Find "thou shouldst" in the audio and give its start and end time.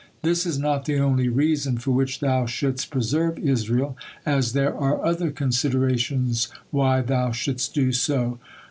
2.21-2.89, 7.01-7.75